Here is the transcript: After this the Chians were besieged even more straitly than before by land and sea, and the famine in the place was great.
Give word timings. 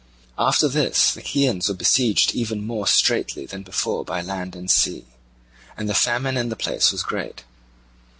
After 0.39 0.67
this 0.67 1.11
the 1.13 1.21
Chians 1.21 1.67
were 1.69 1.75
besieged 1.75 2.33
even 2.33 2.65
more 2.65 2.87
straitly 2.87 3.45
than 3.45 3.61
before 3.61 4.03
by 4.03 4.19
land 4.23 4.55
and 4.55 4.65
sea, 4.71 5.05
and 5.77 5.87
the 5.87 5.93
famine 5.93 6.37
in 6.37 6.49
the 6.49 6.55
place 6.55 6.91
was 6.91 7.03
great. 7.03 7.43